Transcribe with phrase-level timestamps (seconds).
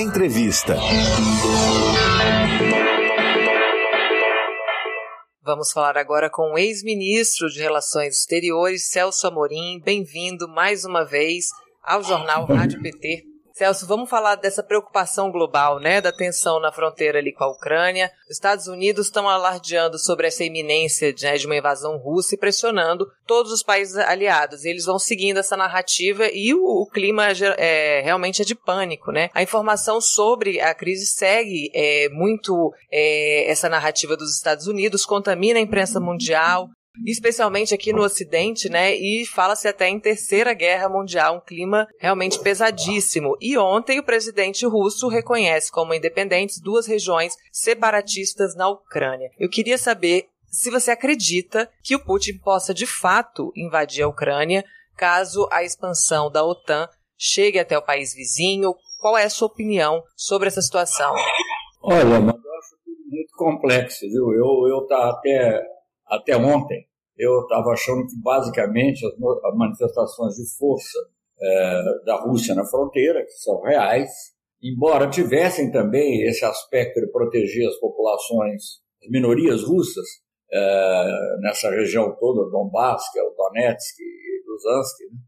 [0.00, 0.76] Entrevista.
[5.42, 9.80] Vamos falar agora com o ex-ministro de Relações Exteriores, Celso Amorim.
[9.84, 11.46] Bem-vindo mais uma vez
[11.82, 13.27] ao jornal Rádio PT.
[13.58, 18.08] Celso, vamos falar dessa preocupação global, né, da tensão na fronteira ali com a Ucrânia.
[18.30, 22.38] Os Estados Unidos estão alardeando sobre essa iminência de, né, de uma invasão russa e
[22.38, 24.64] pressionando todos os países aliados.
[24.64, 27.26] Eles vão seguindo essa narrativa e o, o clima
[27.56, 29.28] é, realmente é de pânico, né?
[29.34, 35.58] A informação sobre a crise segue é, muito é, essa narrativa dos Estados Unidos, contamina
[35.58, 36.68] a imprensa mundial,
[37.06, 38.94] especialmente aqui no Ocidente, né?
[38.94, 43.36] E fala-se até em terceira guerra mundial, um clima realmente pesadíssimo.
[43.40, 49.30] E ontem o presidente russo reconhece como independentes duas regiões separatistas na Ucrânia.
[49.38, 54.64] Eu queria saber se você acredita que o Putin possa de fato invadir a Ucrânia
[54.96, 58.74] caso a expansão da OTAN chegue até o país vizinho.
[59.00, 61.14] Qual é a sua opinião sobre essa situação?
[61.82, 64.32] Olha, mas eu acho tudo muito complexo, viu?
[64.32, 65.62] Eu, eu tá até,
[66.08, 66.87] até ontem
[67.18, 70.98] eu estava achando que basicamente as manifestações de força
[71.40, 74.08] é, da Rússia na fronteira, que são reais,
[74.62, 78.62] embora tivessem também esse aspecto de proteger as populações,
[79.02, 80.06] as minorias russas,
[80.50, 85.18] é, nessa região toda, Donbass, que é o Donetsk e Lugansk, né?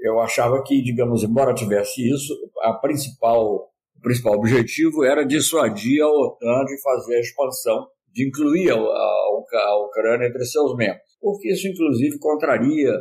[0.00, 6.08] eu achava que, digamos, embora tivesse isso, a principal, o principal objetivo era dissuadir a
[6.08, 11.52] OTAN de fazer a expansão, de incluir a, a, a Ucrânia entre seus membros porque
[11.52, 12.92] isso, inclusive, contraria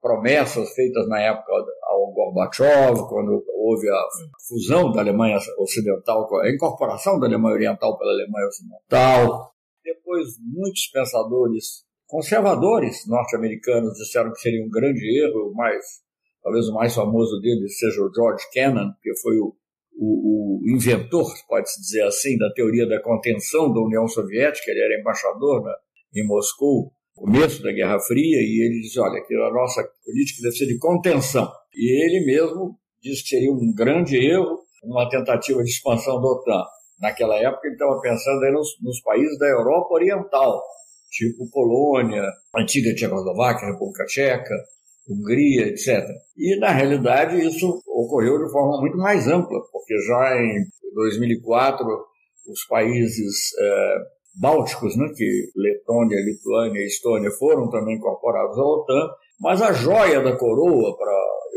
[0.00, 1.52] promessas feitas na época
[1.84, 4.02] ao Gorbachev, quando houve a
[4.48, 9.52] fusão da Alemanha Ocidental, a incorporação da Alemanha Oriental pela Alemanha Ocidental.
[9.84, 15.82] Depois, muitos pensadores conservadores norte-americanos disseram que seria um grande erro, mas
[16.42, 19.56] talvez o mais famoso deles seja o George Kennan, que foi o,
[19.98, 25.00] o, o inventor, pode-se dizer assim, da teoria da contenção da União Soviética, ele era
[25.00, 25.72] embaixador né,
[26.14, 26.92] em Moscou,
[27.22, 30.76] começo da Guerra Fria, e ele diz, olha, que a nossa política deve ser de
[30.78, 31.48] contenção.
[31.72, 36.64] E ele mesmo disse que seria um grande erro uma tentativa de expansão da OTAN.
[37.00, 40.60] Naquela época ele estava pensando nos, nos países da Europa Oriental,
[41.10, 42.24] tipo Polônia,
[42.56, 44.54] antiga Tchecoslováquia, República Tcheca,
[45.08, 46.04] Hungria, etc.
[46.36, 50.64] E, na realidade, isso ocorreu de forma muito mais ampla, porque já em
[50.94, 51.86] 2004
[52.48, 53.96] os países eh,
[54.34, 59.10] bálticos, né, que Letônia, Lituânia e Estônia foram também incorporados à OTAN,
[59.40, 61.12] mas a joia da coroa, para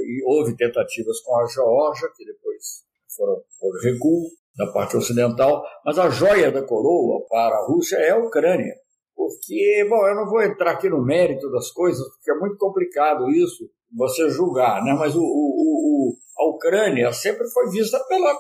[0.06, 2.84] e houve tentativas com a Geórgia, que depois
[3.16, 8.12] foram por recuo da parte ocidental, mas a joia da coroa para a Rússia é
[8.12, 8.74] a Ucrânia.
[9.16, 13.30] Porque, bom, eu não vou entrar aqui no mérito das coisas, porque é muito complicado
[13.32, 14.94] isso, você julgar, né?
[14.94, 18.38] mas o, o, o a Ucrânia sempre foi vista pela,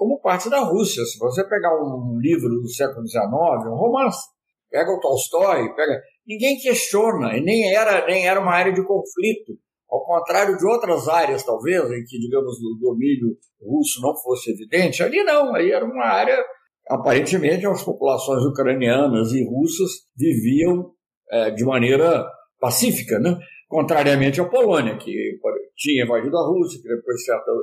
[0.00, 1.04] como parte da Rússia.
[1.04, 3.22] Se você pegar um livro do século XIX,
[3.66, 4.30] um romance,
[4.70, 6.00] pega o Tolstói, pega.
[6.26, 9.52] Ninguém questiona, e nem era, nem era uma área de conflito.
[9.90, 15.02] Ao contrário de outras áreas, talvez, em que, digamos, o domínio russo não fosse evidente,
[15.02, 16.42] ali não, aí era uma área,
[16.88, 20.92] aparentemente, as populações ucranianas e russas viviam
[21.30, 22.24] é, de maneira
[22.58, 23.36] pacífica, né?
[23.70, 25.38] Contrariamente à Polônia, que
[25.76, 27.20] tinha invadido a Rússia, que depois,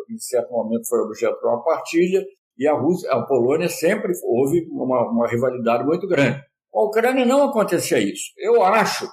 [0.09, 2.25] em certo momento, foi objeto de uma partilha,
[2.57, 6.41] e a, Rússia, a Polônia sempre houve uma, uma rivalidade muito grande.
[6.73, 8.31] A Ucrânia não acontecia isso.
[8.37, 9.05] Eu acho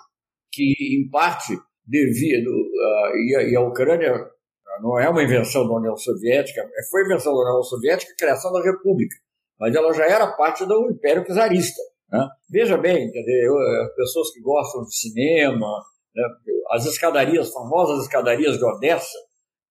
[0.52, 2.48] que, em parte, devido.
[2.48, 4.14] Uh, e, a, e, a, Ucrânia
[4.80, 8.62] não é uma invenção da União Soviética, foi invenção da União Soviética a criação da
[8.62, 9.16] República,
[9.58, 11.82] mas ela já era parte do Império Czarista.
[12.10, 12.24] Né?
[12.48, 13.54] Veja bem, quer dizer, eu,
[13.96, 15.82] pessoas que gostam de cinema,
[16.14, 16.22] né?
[16.70, 19.18] As escadarias, famosas escadarias de Odessa,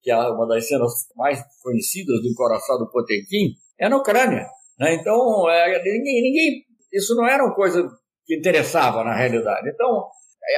[0.01, 4.45] que é uma das cenas mais conhecidas do Coração do Potemkin, é na Ucrânia.
[4.77, 4.95] Né?
[4.95, 7.87] Então, é, ninguém, ninguém, isso não era uma coisa
[8.25, 9.69] que interessava na realidade.
[9.69, 10.07] Então,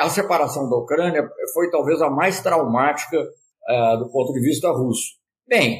[0.01, 3.17] a separação da Ucrânia foi talvez a mais traumática
[3.67, 5.13] é, do ponto de vista russo.
[5.47, 5.79] Bem,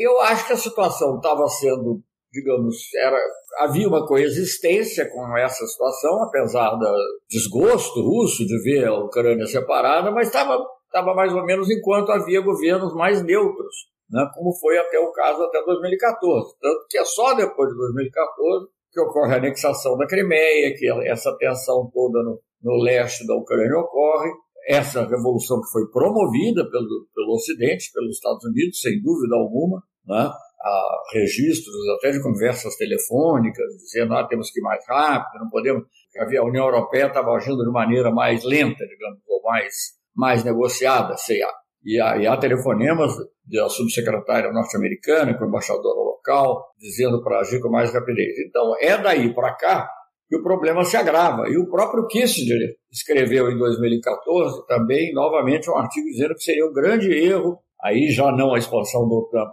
[0.00, 2.02] eu acho que a situação estava sendo,
[2.34, 3.16] digamos, era
[3.60, 6.92] havia uma coexistência com essa situação, apesar do
[7.30, 12.40] desgosto russo de ver a Ucrânia separada, mas estava estava mais ou menos enquanto havia
[12.40, 13.74] governos mais neutros,
[14.08, 16.54] né, como foi até o caso até 2014.
[16.60, 21.36] Tanto que é só depois de 2014 que ocorre a anexação da Crimeia, que essa
[21.36, 24.30] tensão toda no, no leste da Ucrânia ocorre,
[24.68, 30.30] essa revolução que foi promovida pelo, pelo Ocidente, pelos Estados Unidos, sem dúvida alguma, né?
[30.64, 35.84] A registros até de conversas telefônicas, dizendo ah, temos que ir mais rápido, não podemos.
[36.18, 39.74] A União Europeia estava agindo de maneira mais lenta, digamos, ou mais,
[40.16, 41.52] mais negociada, sei lá.
[41.84, 43.12] E há, telefonemas
[43.44, 48.38] da subsecretária norte-americana com o embaixador local, dizendo para agir com mais rapidez.
[48.38, 49.90] Então, é daí para cá
[50.26, 51.46] que o problema se agrava.
[51.48, 56.72] E o próprio Kissinger escreveu em 2014 também, novamente, um artigo dizendo que seria um
[56.72, 59.44] grande erro, aí já não a expansão do OTAN,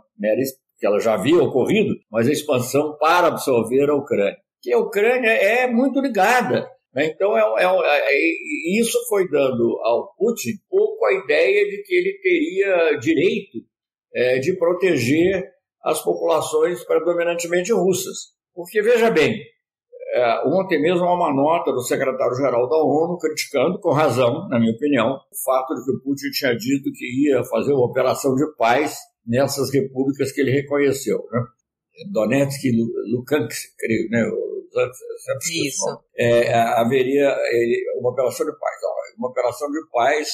[0.81, 4.35] que ela já havia ocorrido, mas a expansão para absorver a Ucrânia.
[4.59, 6.67] Que a Ucrânia é muito ligada.
[6.91, 7.05] Né?
[7.05, 12.19] Então, é, é, é, isso foi dando ao Putin pouco a ideia de que ele
[12.19, 13.59] teria direito
[14.11, 15.43] é, de proteger
[15.83, 18.31] as populações predominantemente russas.
[18.51, 19.39] Porque, veja bem,
[20.15, 24.73] é, ontem mesmo há uma nota do secretário-geral da ONU criticando, com razão, na minha
[24.73, 28.45] opinião, o fato de que o Putin tinha dito que ia fazer uma operação de
[28.57, 31.17] paz nessas repúblicas que ele reconheceu.
[31.31, 31.41] Né?
[32.11, 32.71] Donetsk e
[33.13, 34.29] Lukansk, creio, né?
[35.65, 36.03] Isso.
[36.17, 37.35] É, haveria
[37.99, 38.75] uma operação de paz.
[39.17, 40.27] Uma operação de paz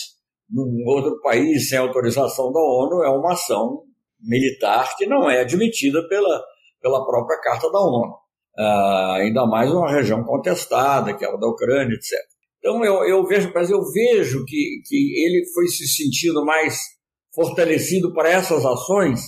[0.49, 3.83] num outro país sem autorização da ONU é uma ação
[4.19, 6.43] militar que não é admitida pela,
[6.81, 8.15] pela própria Carta da ONU.
[8.57, 12.11] Uh, ainda mais uma região contestada, que é a da Ucrânia, etc.
[12.59, 16.96] Então eu, eu vejo, mas eu vejo que, que ele foi se sentindo mais
[17.37, 19.19] fortalecido para essas ações,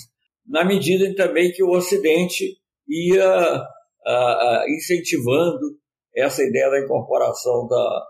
[0.48, 2.58] na medida em também que o Ocidente
[2.88, 5.78] ia uh, uh, incentivando
[6.16, 8.06] essa ideia da incorporação da,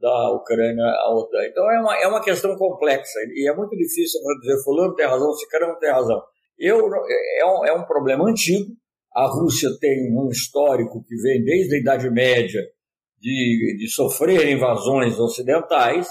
[0.00, 1.44] da Ucrânia à OTAN.
[1.50, 5.04] Então é uma, é uma questão complexa e é muito difícil para dizer fulano tem
[5.04, 6.22] razão, não tem razão.
[6.58, 8.72] Eu, é, um, é um problema antigo,
[9.14, 12.62] a Rússia tem um histórico que vem desde a Idade Média
[13.20, 16.08] de, de sofrer invasões ocidentais.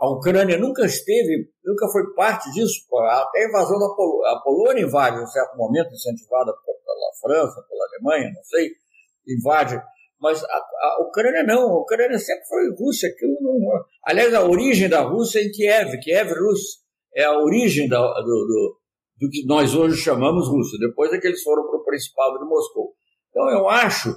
[0.00, 2.84] A Ucrânia nunca esteve, nunca foi parte disso.
[2.94, 7.64] Até a invasão da Pol a Polônia invade, em um certo momento, incentivada pela França,
[7.68, 8.70] pela Alemanha, não sei,
[9.26, 9.80] invade.
[10.20, 13.08] Mas a, a Ucrânia não, a Ucrânia sempre foi Rússia.
[13.08, 13.58] Aquilo não,
[14.04, 16.60] aliás, a origem da Rússia é em Kiev, Kiev Rus,
[17.14, 18.78] é a origem da, do, do
[19.20, 22.44] do que nós hoje chamamos Rússia, depois é que eles foram para o Principado de
[22.44, 22.94] Moscou.
[23.30, 24.14] Então eu acho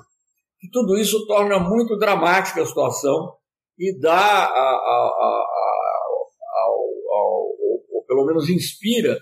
[0.60, 3.36] que tudo isso torna muito dramática a situação
[3.78, 5.71] e dá, a, a, a,
[8.22, 9.18] pelo menos inspira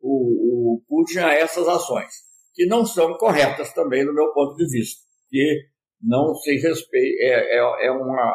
[0.00, 2.12] o, o Putin a essas ações,
[2.54, 5.60] que não são corretas também do meu ponto de vista, que
[6.02, 8.34] não se respeita, é, é, é uma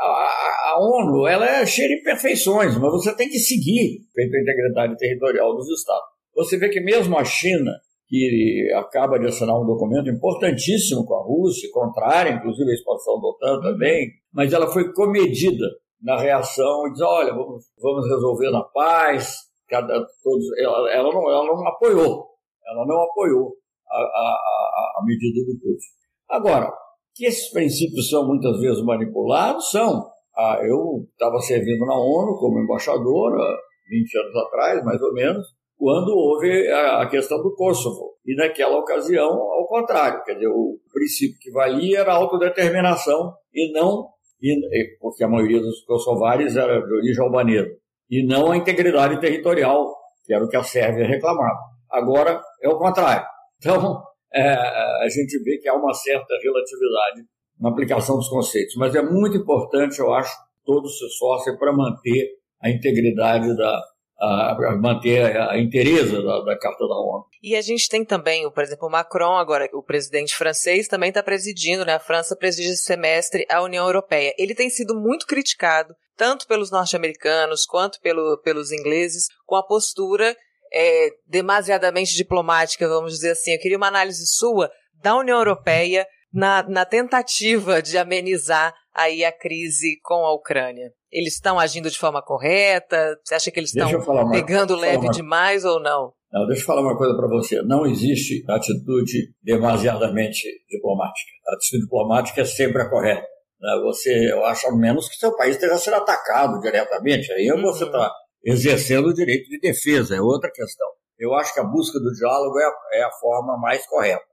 [0.00, 4.96] a, a, ONU ela é cheia de imperfeições, mas você tem que seguir a integridade
[4.96, 6.04] territorial dos Estados.
[6.34, 7.70] Você vê que mesmo a China,
[8.08, 13.28] que acaba de assinar um documento importantíssimo com a Rússia, contrária, inclusive, à expansão da
[13.28, 15.66] OTAN também, mas ela foi comedida
[16.02, 19.36] na reação e diz, olha, vamos, vamos resolver na paz,
[19.68, 22.26] cada, todos, ela, ela, não, ela não apoiou,
[22.66, 23.54] ela não apoiou
[23.90, 25.88] a, a, a medida do Putin.
[26.28, 26.72] Agora,
[27.14, 30.10] que esses princípios são muitas vezes manipulados, são.
[30.34, 33.56] Ah, eu estava servindo na ONU como embaixador há
[33.90, 35.46] 20 anos atrás, mais ou menos,
[35.76, 38.14] quando houve a questão do Kosovo.
[38.24, 43.72] E naquela ocasião, ao contrário, quer dizer, o princípio que valia era a autodeterminação e
[43.72, 44.08] não,
[44.42, 47.70] e, porque a maioria dos kosovares era de origem albanesa,
[48.10, 49.94] e não a integridade territorial,
[50.24, 51.58] que era o que a Sérvia reclamava.
[51.90, 53.26] Agora é o contrário.
[53.58, 54.02] Então,
[54.34, 57.26] é, a gente vê que há uma certa relatividade
[57.60, 58.74] na aplicação dos conceitos.
[58.76, 60.34] Mas é muito importante, eu acho,
[60.64, 62.30] todos se esforcem para manter
[62.60, 63.82] a integridade da,
[64.22, 67.26] a, manter a, interesa da, da, Carta da ONU.
[67.42, 71.22] E a gente tem também, por exemplo, o Macron, agora, o presidente francês, também está
[71.22, 71.94] presidindo, né?
[71.94, 74.32] A França preside esse semestre a União Europeia.
[74.38, 80.36] Ele tem sido muito criticado, tanto pelos norte-americanos quanto pelo, pelos ingleses, com a postura
[80.72, 83.52] é, demasiadamente diplomática, vamos dizer assim.
[83.52, 84.70] Eu queria uma análise sua
[85.02, 90.92] da União Europeia na, na tentativa de amenizar aí a crise com a Ucrânia.
[91.10, 93.18] Eles estão agindo de forma correta?
[93.22, 95.12] Você acha que eles estão pegando leve uma...
[95.12, 96.12] demais ou não?
[96.32, 97.60] Não, deixa eu falar uma coisa para você.
[97.62, 101.30] Não existe atitude demasiadamente diplomática.
[101.48, 103.26] A atitude diplomática é sempre a correta.
[103.60, 103.80] Né?
[103.84, 107.30] Você, eu acho, a menos que seu país esteja sendo atacado diretamente.
[107.32, 107.60] Aí uhum.
[107.60, 108.10] você está
[108.42, 110.88] exercendo o direito de defesa, é outra questão.
[111.18, 114.24] Eu acho que a busca do diálogo é a, é a forma mais correta.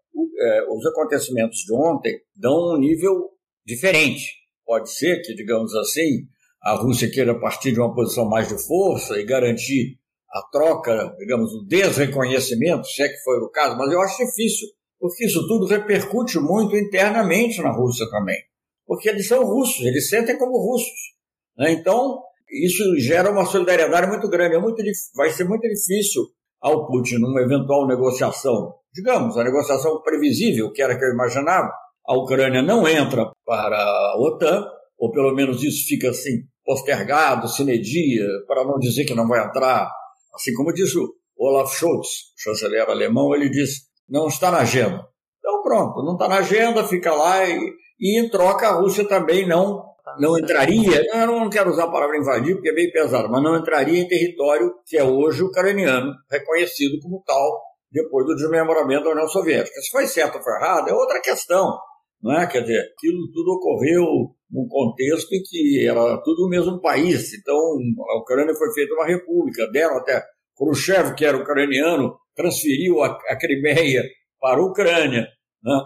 [0.42, 3.30] É, os acontecimentos de ontem dão um nível
[3.66, 4.34] diferente.
[4.66, 6.28] Pode ser que, digamos assim,
[6.62, 9.98] a Rússia queira partir de uma posição mais de força e garantir
[10.32, 14.68] a troca, digamos, o desreconhecimento, se é que foi o caso, mas eu acho difícil,
[15.00, 18.38] porque isso tudo repercute muito internamente na Rússia também.
[18.86, 21.16] Porque eles são russos, eles sentem como russos.
[21.58, 21.72] Né?
[21.72, 24.56] Então, isso gera uma solidariedade muito grande.
[24.56, 24.82] É muito,
[25.16, 26.24] vai ser muito difícil
[26.60, 31.72] ao Putin, numa eventual negociação, digamos, a negociação previsível, que era que eu imaginava,
[32.08, 34.66] a Ucrânia não entra para a OTAN,
[34.98, 39.46] ou pelo menos isso fica assim postergado, sine dia, para não dizer que não vai
[39.46, 39.90] entrar.
[40.34, 45.08] Assim como disse o Olaf Scholz, chanceler alemão, ele disse: não está na agenda.
[45.40, 47.58] Então pronto, não está na agenda, fica lá e,
[48.00, 52.18] e em troca a Rússia também não não entraria, eu não quero usar a palavra
[52.18, 57.00] invadir porque é bem pesado, mas não entraria em território que é hoje ucraniano, reconhecido
[57.00, 59.80] como tal depois do desmembramento da União Soviética.
[59.82, 61.78] Se foi certo ou foi errado é outra questão,
[62.22, 62.48] não é?
[62.48, 64.06] Quer dizer, aquilo tudo ocorreu
[64.52, 69.06] num contexto em que era tudo o mesmo país, então a Ucrânia foi feita uma
[69.06, 70.24] república, deram até
[70.58, 74.04] Khrushchev, que era ucraniano, transferiu a, a Crimeia
[74.40, 75.28] para a Ucrânia,
[75.64, 75.80] né?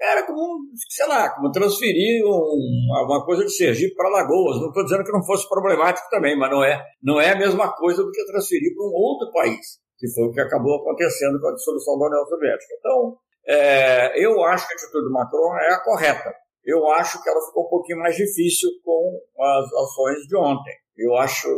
[0.00, 0.58] era como,
[0.88, 4.60] sei lá, como transferir um, uma coisa de Sergipe para Lagoas.
[4.60, 7.72] Não estou dizendo que não fosse problemático também, mas não é, não é a mesma
[7.74, 11.48] coisa do que transferir para um outro país, que foi o que acabou acontecendo com
[11.48, 12.74] a dissolução da União Soviética.
[12.78, 16.32] Então, é, eu acho que a atitude do Macron é a correta.
[16.64, 20.72] Eu acho que ela ficou um pouquinho mais difícil com as ações de ontem.
[20.96, 21.48] Eu acho,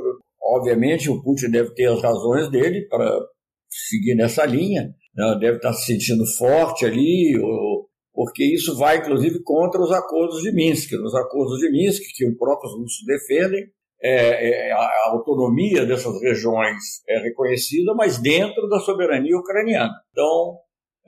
[0.42, 3.08] obviamente, o Putin deve ter as razões dele para
[3.68, 5.38] seguir nessa linha, né?
[5.40, 10.50] deve estar se sentindo forte ali, ou porque isso vai, inclusive, contra os acordos de
[10.50, 10.92] Minsk.
[10.92, 13.66] Nos acordos de Minsk, que os próprios russos defendem,
[14.02, 19.92] é, é, a autonomia dessas regiões é reconhecida, mas dentro da soberania ucraniana.
[20.10, 20.58] Então,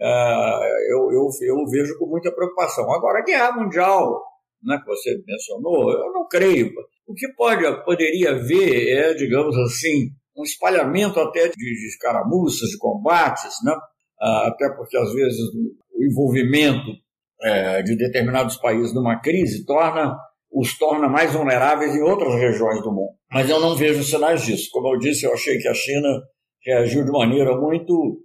[0.00, 2.92] é, eu, eu, eu, vejo com muita preocupação.
[2.92, 4.22] Agora, a guerra mundial,
[4.62, 6.70] né, que você mencionou, eu não creio.
[7.06, 12.78] O que pode, poderia haver é, digamos assim, um espalhamento até de, de escaramuças, de
[12.78, 13.74] combates, né?
[14.20, 15.40] Ah, até porque às vezes
[15.94, 16.90] o envolvimento
[17.42, 20.16] é, de determinados países numa crise torna
[20.50, 23.14] os torna mais vulneráveis em outras regiões do mundo.
[23.30, 24.68] Mas eu não vejo sinais disso.
[24.72, 26.08] Como eu disse, eu achei que a China
[26.64, 28.22] reagiu de maneira muito,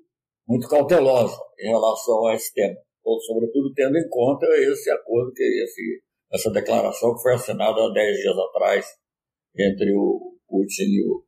[0.47, 2.75] muito cautelosa em relação a esse tema,
[3.27, 6.01] sobretudo tendo em conta esse acordo, que esse,
[6.31, 8.85] essa declaração que foi assinada há 10 dias atrás
[9.57, 11.23] entre o Putin e o,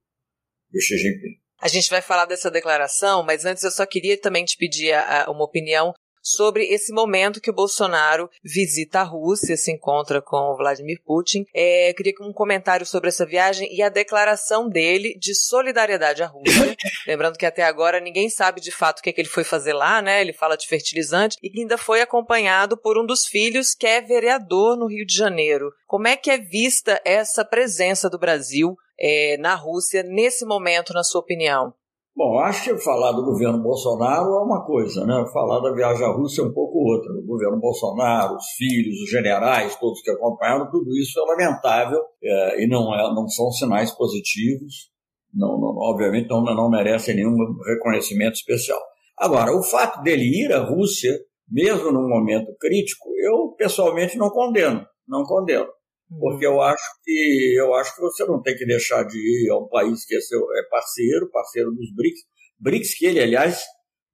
[0.73, 1.45] o Xi Jinping.
[1.61, 5.29] A gente vai falar dessa declaração, mas antes eu só queria também te pedir a,
[5.29, 5.93] uma opinião
[6.25, 11.45] sobre esse momento que o Bolsonaro visita a Rússia, se encontra com o Vladimir Putin.
[11.53, 16.75] É, queria um comentário sobre essa viagem e a declaração dele de solidariedade à Rússia.
[17.05, 19.73] Lembrando que até agora ninguém sabe de fato o que, é que ele foi fazer
[19.73, 20.19] lá, né?
[20.21, 24.01] Ele fala de fertilizante e que ainda foi acompanhado por um dos filhos que é
[24.01, 25.71] vereador no Rio de Janeiro.
[25.85, 31.03] Como é que é vista essa presença do Brasil é, na Rússia nesse momento, na
[31.03, 31.73] sua opinião?
[32.17, 35.25] Bom, acho que falar do governo Bolsonaro é uma coisa, né?
[35.33, 37.11] Falar da viagem à Rússia é um pouco outra.
[37.11, 42.63] O governo Bolsonaro, os filhos, os generais, todos que acompanharam, tudo isso é lamentável é,
[42.63, 44.89] e não, é, não são sinais positivos.
[45.33, 47.35] Não, não, obviamente não, não merecem nenhum
[47.67, 48.79] reconhecimento especial.
[49.19, 51.11] Agora, o fato dele ir à Rússia,
[51.49, 54.85] mesmo num momento crítico, eu pessoalmente não condeno.
[55.05, 55.67] Não condeno
[56.09, 59.57] porque eu acho que eu acho que você não tem que deixar de ir a
[59.57, 62.21] um país que é, seu, é parceiro, parceiro dos BRICS,
[62.59, 63.63] BRICS que ele, aliás,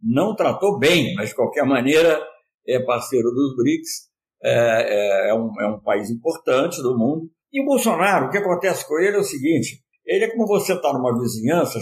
[0.01, 2.21] não tratou bem, mas de qualquer maneira
[2.67, 4.09] é parceiro dos BRICS,
[4.43, 7.29] é, é, é, um, é um país importante do mundo.
[7.51, 10.73] E o Bolsonaro, o que acontece com ele é o seguinte: ele é como você
[10.73, 11.79] está numa vizinhança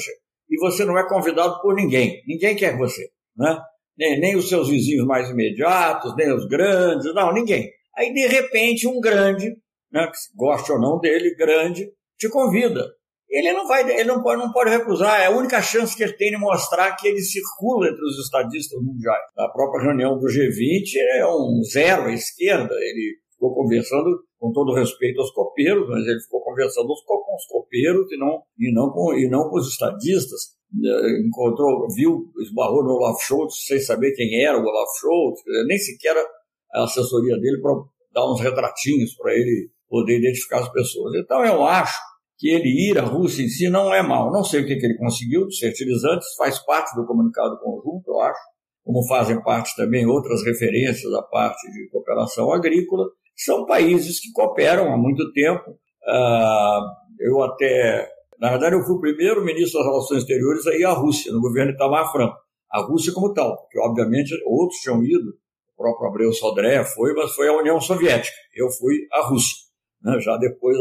[0.49, 3.59] e você não é convidado por ninguém, ninguém quer você, né?
[3.97, 7.69] Nem, nem os seus vizinhos mais imediatos, nem os grandes, não, ninguém.
[7.95, 9.53] Aí, de repente, um grande
[9.91, 12.85] né, goste ou não dele, grande, te convida.
[13.29, 16.17] Ele não vai, ele não pode, não pode recusar, é a única chance que ele
[16.17, 19.23] tem de mostrar que ele circula entre os estadistas mundiais.
[19.37, 24.73] A própria reunião do G20 é um zero à esquerda, ele ficou conversando com todo
[24.73, 29.13] respeito aos copeiros, mas ele ficou conversando com os copeiros e não, e não, com,
[29.13, 30.57] e não com os estadistas.
[30.71, 35.77] É, encontrou, viu, esbarrou no Olaf Scholz sem saber quem era o Olaf Scholz, nem
[35.77, 36.15] sequer
[36.73, 37.73] a assessoria dele para
[38.13, 41.15] dar uns retratinhos para ele poder identificar as pessoas.
[41.15, 41.97] Então, eu acho
[42.39, 44.31] que ele ir à Rússia em si não é mal.
[44.31, 48.21] Não sei o que, que ele conseguiu dos fertilizantes, faz parte do comunicado conjunto, eu
[48.21, 48.39] acho,
[48.83, 53.05] como fazem parte também outras referências à parte de cooperação agrícola.
[53.35, 55.71] São países que cooperam há muito tempo.
[55.71, 56.81] Uh,
[57.19, 60.93] eu até, na verdade, eu fui o primeiro ministro das Relações Exteriores a ir à
[60.93, 62.37] Rússia, no governo Itamar Franco.
[62.71, 65.29] A Rússia como tal, porque obviamente outros tinham ido,
[65.73, 68.35] o próprio Abreu Sodré foi, mas foi a União Soviética.
[68.55, 69.68] Eu fui à Rússia
[70.03, 70.77] né, já depois.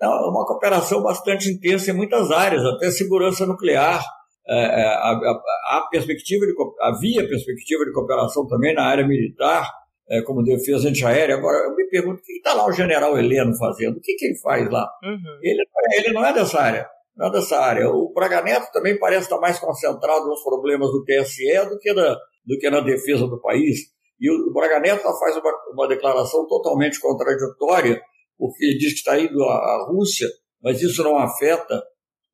[0.00, 4.04] É uma cooperação bastante intensa em muitas áreas, até segurança nuclear.
[4.46, 9.70] É, é a, a, a, perspectiva de, havia perspectiva de cooperação também na área militar,
[10.10, 11.36] é, como defesa antiaérea.
[11.36, 13.96] Agora, eu me pergunto, o que está lá o general Heleno fazendo?
[13.96, 14.86] O que, que ele faz lá?
[15.02, 15.38] Uhum.
[15.42, 15.64] Ele,
[15.96, 16.86] ele não é dessa área.
[17.16, 17.88] Não é dessa área.
[17.88, 22.16] O Braga Neto também parece estar mais concentrado nos problemas do TSE do que na,
[22.44, 23.78] do que na defesa do país.
[24.20, 28.00] E o Braga Neto faz uma, uma declaração totalmente contraditória
[28.38, 30.28] porque ele diz que está indo à Rússia,
[30.62, 31.82] mas isso não afeta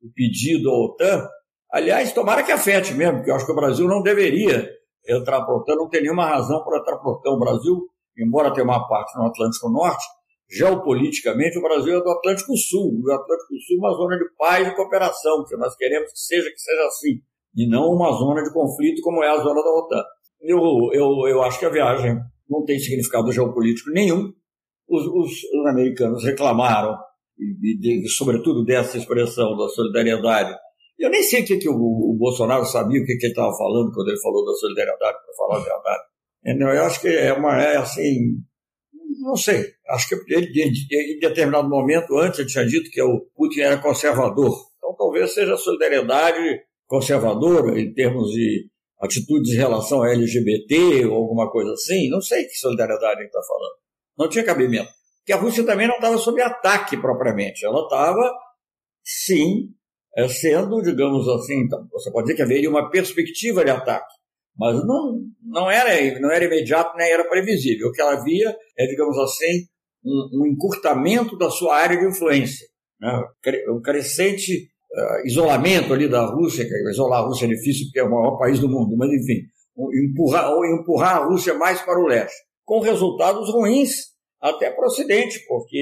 [0.01, 1.27] o pedido à OTAN.
[1.71, 4.69] Aliás, tomara que afete mesmo, porque eu acho que o Brasil não deveria
[5.07, 7.31] entrar para a OTAN, não tem nenhuma razão para entrar para a OTAN.
[7.31, 10.05] O Brasil, embora tenha uma parte no Atlântico Norte,
[10.49, 13.01] geopoliticamente o Brasil é do Atlântico Sul.
[13.03, 16.49] O Atlântico Sul é uma zona de paz e cooperação, que nós queremos que seja,
[16.49, 17.21] que seja assim,
[17.55, 20.03] e não uma zona de conflito como é a zona da OTAN.
[20.41, 20.59] Eu,
[20.93, 22.17] eu, eu acho que a viagem
[22.49, 24.33] não tem significado geopolítico nenhum.
[24.91, 26.95] Os, os, os americanos reclamaram,
[27.39, 30.53] e, e, sobretudo dessa expressão da solidariedade.
[30.99, 33.55] Eu nem sei o que, que o, o Bolsonaro sabia, o que, que ele estava
[33.57, 36.77] falando quando ele falou da solidariedade, para falar a verdade.
[36.77, 38.35] Eu acho que é uma, é assim,
[39.21, 43.61] não sei, acho que ele, em determinado momento, antes ele tinha dito que o Putin
[43.61, 44.55] era conservador.
[44.77, 48.67] Então talvez seja a solidariedade conservadora em termos de
[48.99, 52.09] atitudes em relação a LGBT ou alguma coisa assim.
[52.09, 53.81] Não sei que solidariedade ele está falando.
[54.21, 54.91] Não tinha cabimento.
[55.19, 57.65] Porque a Rússia também não estava sob ataque propriamente.
[57.65, 58.31] Ela estava,
[59.03, 59.69] sim,
[60.15, 64.13] eh, sendo, digamos assim, então, você pode dizer que haveria uma perspectiva de ataque.
[64.55, 67.87] Mas não, não, era, não era imediato nem era previsível.
[67.87, 69.65] O que ela via é, digamos assim,
[70.05, 72.67] um, um encurtamento da sua área de influência.
[72.99, 73.23] Né?
[73.69, 78.03] Um crescente uh, isolamento ali da Rússia, que isolar a Rússia é difícil porque é
[78.03, 79.41] o maior país do mundo, mas enfim,
[80.05, 84.10] empurrar, ou empurrar a Rússia mais para o leste, com resultados ruins
[84.41, 85.77] até para o Ocidente, porque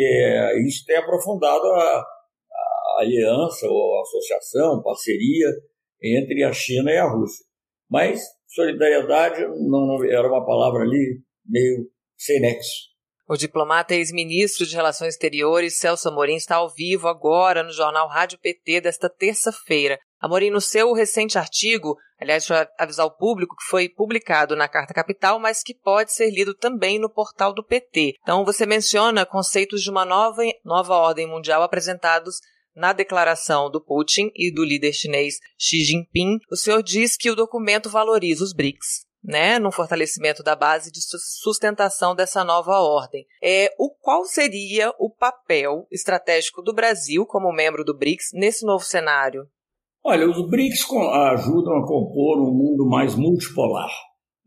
[0.67, 5.47] isso tem aprofundado a, a aliança ou associação, parceria
[6.03, 7.45] entre a China e a Rússia.
[7.89, 12.89] Mas solidariedade não, não, era uma palavra ali meio sem nexo.
[13.29, 18.07] O diplomata e ex-ministro de Relações Exteriores, Celso Amorim, está ao vivo agora no jornal
[18.07, 19.99] Rádio PT desta terça-feira.
[20.19, 24.67] Amorim, no seu recente artigo, aliás, deixa eu avisar o público que foi publicado na
[24.67, 28.15] Carta Capital, mas que pode ser lido também no portal do PT.
[28.19, 32.37] Então, você menciona conceitos de uma nova, nova ordem mundial apresentados
[32.75, 36.39] na declaração do Putin e do líder chinês Xi Jinping.
[36.51, 40.99] O senhor diz que o documento valoriza os BRICS, né, no fortalecimento da base de
[41.01, 43.25] sustentação dessa nova ordem.
[43.43, 48.83] É, o qual seria o papel estratégico do Brasil como membro do BRICS nesse novo
[48.83, 49.47] cenário?
[50.03, 50.85] Olha, os BRICS
[51.33, 53.91] ajudam a compor um mundo mais multipolar,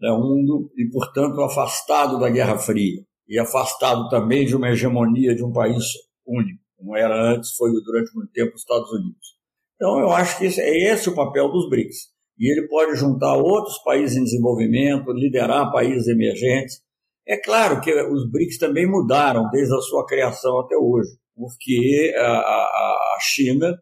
[0.00, 5.34] né, um mundo e portanto afastado da Guerra Fria e afastado também de uma hegemonia
[5.34, 5.84] de um país
[6.26, 9.36] único, como era antes, foi durante muito tempo os Estados Unidos.
[9.76, 13.36] Então eu acho que esse, é esse o papel dos BRICS e ele pode juntar
[13.36, 16.80] outros países em desenvolvimento, liderar países emergentes.
[17.26, 22.26] É claro que os BRICS também mudaram desde a sua criação até hoje, porque a,
[22.26, 23.76] a, a China,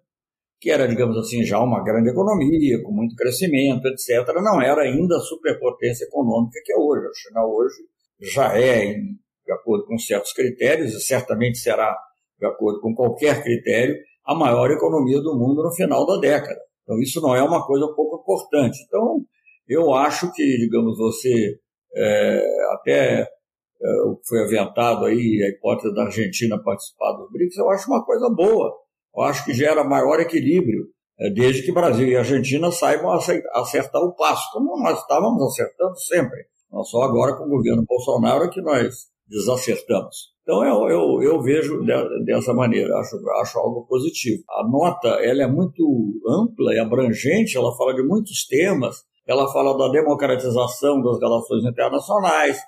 [0.61, 5.17] que era, digamos assim, já uma grande economia, com muito crescimento, etc., não era ainda
[5.17, 7.07] a superpotência econômica que é hoje.
[7.07, 7.77] A China hoje
[8.21, 11.97] já é, de acordo com certos critérios, e certamente será,
[12.39, 16.61] de acordo com qualquer critério, a maior economia do mundo no final da década.
[16.91, 18.83] Então, isso não é uma coisa pouco importante.
[18.85, 19.25] Então,
[19.69, 21.57] eu acho que, digamos, você
[21.95, 23.29] é, até é,
[24.29, 28.77] foi aventado aí a hipótese da Argentina participar dos BRICS, eu acho uma coisa boa.
[29.17, 30.89] Eu acho que gera maior equilíbrio,
[31.21, 36.47] é, desde que Brasil e Argentina saibam acertar o passo, como nós estávamos acertando sempre.
[36.73, 40.31] Não só agora com o governo Bolsonaro que nós desacertamos.
[40.43, 41.81] Então eu, eu, eu vejo
[42.25, 44.43] dessa maneira, acho, acho algo positivo.
[44.51, 45.85] A nota ela é muito
[46.29, 52.59] ampla e abrangente, ela fala de muitos temas, ela fala da democratização das relações internacionais,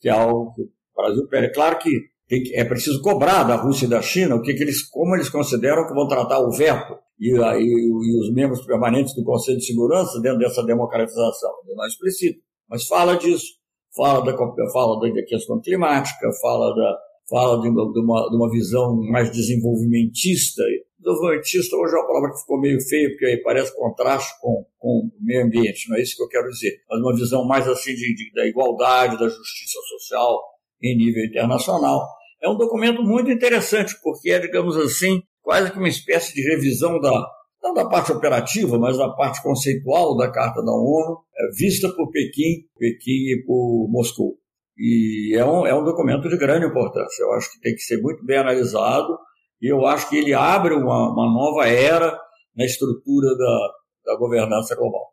[0.00, 1.52] que é algo que o Brasil pede.
[1.52, 1.90] Claro que,
[2.28, 5.28] que é preciso cobrar da Rússia e da China o que, que eles, como eles
[5.28, 9.66] consideram que vão tratar o veto e, e, e os membros permanentes do Conselho de
[9.66, 11.50] Segurança dentro dessa democratização.
[11.66, 13.61] Não é explícito, mas fala disso.
[13.94, 14.36] Fala da,
[14.72, 19.30] fala da questão climática, fala da, fala de uma, de uma, de uma visão mais
[19.30, 20.62] desenvolvimentista.
[20.98, 24.88] Desenvolvimentista hoje é uma palavra que ficou meio feia, porque aí parece contraste com, com
[24.88, 26.78] o meio ambiente, não é isso que eu quero dizer.
[26.88, 30.40] Mas uma visão mais assim de, de, da igualdade, da justiça social
[30.82, 32.06] em nível internacional.
[32.42, 36.98] É um documento muito interessante, porque é, digamos assim, quase que uma espécie de revisão
[37.00, 37.28] da,
[37.62, 42.10] não da parte operativa, mas da parte conceitual da Carta da ONU, é, vista por
[42.10, 44.34] Pequim, Pequim e por Moscou.
[44.76, 47.22] E é um, é um documento de grande importância.
[47.22, 49.16] Eu acho que tem que ser muito bem analisado
[49.60, 52.18] e eu acho que ele abre uma, uma nova era
[52.56, 53.68] na estrutura da,
[54.06, 55.12] da governança global.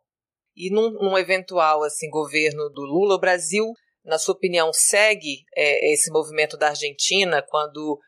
[0.56, 3.64] E num, num, eventual assim governo do Lula, o Brasil,
[4.04, 7.98] na sua opinião, segue é, esse movimento da Argentina quando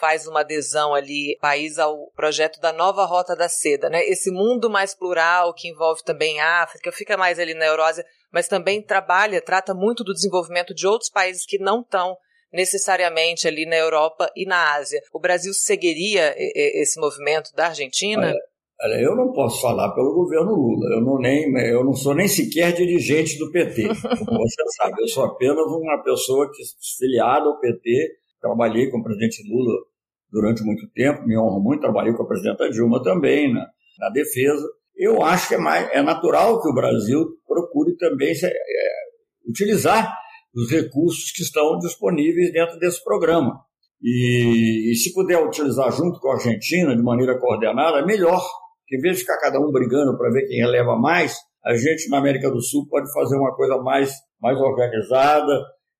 [0.00, 4.02] faz uma adesão ali país ao projeto da nova rota da seda, né?
[4.06, 8.48] Esse mundo mais plural que envolve também a África, fica mais ali na Eurásia, mas
[8.48, 12.16] também trabalha, trata muito do desenvolvimento de outros países que não estão
[12.52, 15.00] necessariamente ali na Europa e na Ásia.
[15.12, 18.34] O Brasil seguiria esse movimento da Argentina?
[18.82, 20.94] Olha, eu não posso falar pelo governo Lula.
[20.94, 23.88] Eu não, nem, eu não sou nem sequer dirigente do PT,
[24.26, 25.02] como você sabe.
[25.02, 26.62] Eu sou apenas uma pessoa que
[26.98, 28.16] filiada ao PT.
[28.40, 29.74] Trabalhei com o presidente Lula
[30.30, 31.80] durante muito tempo, me honro muito.
[31.80, 33.66] Trabalhei com a presidenta Dilma também na,
[33.98, 34.66] na defesa.
[34.96, 38.50] Eu acho que é, mais, é natural que o Brasil procure também se, é,
[39.48, 40.12] utilizar
[40.54, 43.60] os recursos que estão disponíveis dentro desse programa.
[44.02, 48.42] E, e, se puder utilizar junto com a Argentina de maneira coordenada, melhor.
[48.86, 52.08] Que em vez de ficar cada um brigando para ver quem releva mais, a gente
[52.08, 55.52] na América do Sul pode fazer uma coisa mais, mais organizada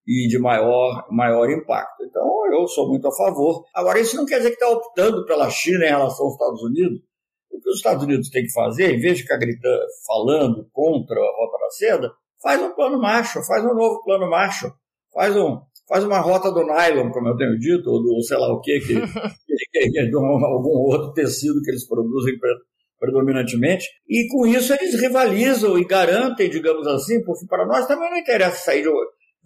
[0.07, 2.05] e de maior, maior impacto.
[2.05, 3.65] Então, eu sou muito a favor.
[3.75, 7.01] Agora, isso não quer dizer que está optando pela China em relação aos Estados Unidos.
[7.51, 11.19] O que os Estados Unidos têm que fazer, em vez de ficar gritando, falando contra
[11.19, 14.73] a Rota da Seda, faz um plano Marshall, faz um novo plano Marshall,
[15.13, 18.53] faz um, faz uma rota do nylon, como eu tenho dito, ou do sei lá
[18.53, 18.95] o quê, que,
[19.73, 22.35] que, que, é de algum outro tecido que eles produzem
[22.99, 28.19] predominantemente, e com isso eles rivalizam e garantem, digamos assim, porque para nós também não
[28.19, 28.89] interessa sair de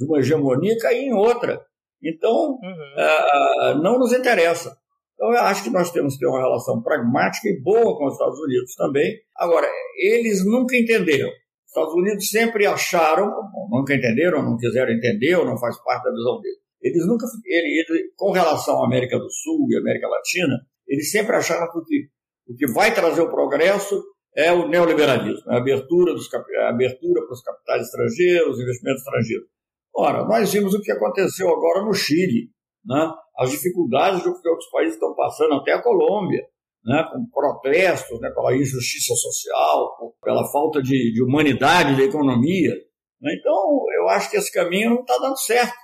[0.00, 1.60] uma hegemonia cair em outra.
[2.02, 3.72] Então, uhum.
[3.72, 4.76] uh, não nos interessa.
[5.14, 8.14] Então, eu acho que nós temos que ter uma relação pragmática e boa com os
[8.14, 9.14] Estados Unidos também.
[9.36, 11.30] Agora, eles nunca entenderam
[11.74, 13.28] Estados Unidos sempre acharam,
[13.68, 16.58] nunca entenderam, não quiseram entender, ou não faz parte da visão deles.
[16.80, 20.54] Eles nunca, ele, ele, com relação à América do Sul e América Latina,
[20.86, 22.08] eles sempre acharam que o que,
[22.46, 24.00] o que vai trazer o progresso
[24.36, 29.48] é o neoliberalismo, é a abertura, dos, a abertura para os capitais estrangeiros, investimentos estrangeiros.
[29.96, 32.50] Ora, nós vimos o que aconteceu agora no Chile,
[32.84, 33.12] né?
[33.38, 36.42] as dificuldades que outros países estão passando, até a Colômbia
[36.84, 42.72] né, com protestos, né, pela injustiça social, pela falta de, de humanidade da economia.
[43.20, 43.34] Né?
[43.38, 45.74] Então, eu acho que esse caminho não está dando certo.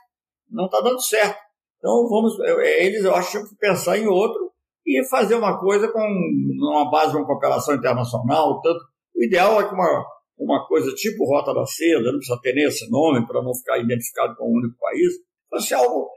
[0.51, 1.39] Não está dando certo.
[1.79, 2.39] Então, vamos,
[2.79, 4.51] eles, eu acho que que pensar em outro
[4.87, 8.61] e fazer uma coisa com uma base de uma cooperação internacional.
[8.61, 8.81] Tanto,
[9.17, 10.05] o ideal é que uma,
[10.45, 13.79] uma coisa tipo Rota da Seda, não precisa ter nem esse nome para não ficar
[13.79, 15.15] identificado com um único país,
[15.49, 16.09] fosse algo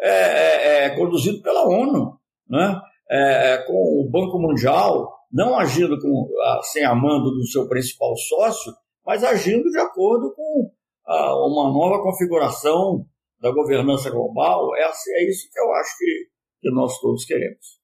[0.00, 2.18] é, é, é conduzido pela ONU.
[2.48, 2.80] Né?
[3.12, 6.28] é, com o Banco Mundial, não agindo com,
[6.62, 8.72] sem a mando do seu principal sócio,
[9.04, 10.70] mas agindo de acordo com
[11.06, 13.04] a, uma nova configuração
[13.38, 14.74] da governança global.
[14.76, 16.26] É, assim, é isso que eu acho que,
[16.62, 17.81] que nós todos queremos.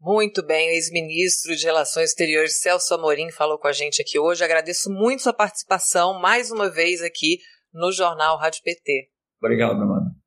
[0.00, 4.44] Muito bem, o ex-ministro de Relações Exteriores Celso Amorim falou com a gente aqui hoje.
[4.44, 7.38] Agradeço muito sua participação mais uma vez aqui
[7.72, 9.10] no Jornal Rádio PT.
[9.40, 10.07] Obrigado, Ana